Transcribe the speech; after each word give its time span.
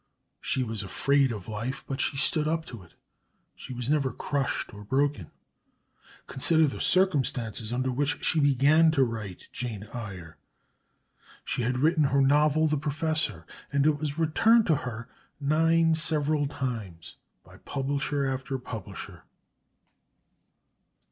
She 0.39 0.63
was 0.63 0.81
afraid 0.81 1.31
of 1.31 1.47
life, 1.47 1.83
but 1.85 2.01
she 2.01 2.17
stood 2.17 2.47
up 2.47 2.65
to 2.65 2.81
it; 2.81 2.95
she 3.55 3.71
was 3.71 3.87
never 3.87 4.11
crushed 4.11 4.73
or 4.73 4.83
broken. 4.83 5.29
Consider 6.25 6.65
the 6.65 6.81
circumstances 6.81 7.71
under 7.71 7.91
which 7.91 8.25
she 8.25 8.39
began 8.39 8.89
to 8.93 9.03
write 9.03 9.47
Jane 9.51 9.87
Eyre. 9.93 10.37
She 11.45 11.61
had 11.61 11.77
written 11.77 12.05
her 12.05 12.19
novel 12.19 12.65
The 12.65 12.77
Professor, 12.79 13.45
and 13.71 13.85
it 13.85 13.99
was 13.99 14.17
returned 14.17 14.65
to 14.65 14.77
her 14.77 15.07
nine 15.39 15.93
several 15.93 16.47
times, 16.47 17.17
by 17.43 17.57
publisher 17.57 18.25
after 18.25 18.57
publisher. 18.57 19.21